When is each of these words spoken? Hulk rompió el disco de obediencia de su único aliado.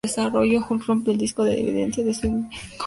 Hulk 0.31 0.87
rompió 0.87 1.11
el 1.13 1.19
disco 1.19 1.43
de 1.43 1.51
obediencia 1.61 2.03
de 2.03 2.13
su 2.15 2.25
único 2.25 2.47
aliado. 2.49 2.59